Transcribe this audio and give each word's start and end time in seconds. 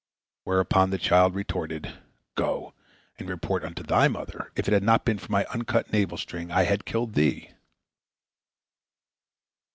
Whereupon 0.45 0.89
the 0.89 0.97
child 0.97 1.35
retorted, 1.35 1.99
"Go 2.33 2.73
and 3.19 3.29
report 3.29 3.63
unto 3.63 3.83
thy 3.83 4.07
mother, 4.07 4.51
if 4.55 4.67
it 4.67 4.73
had 4.73 4.81
not 4.81 5.05
been 5.05 5.19
for 5.19 5.31
my 5.31 5.45
uncut 5.53 5.93
navel 5.93 6.17
string, 6.17 6.49
I 6.51 6.63
had 6.63 6.85
killed 6.85 7.13
thee!" 7.13 7.51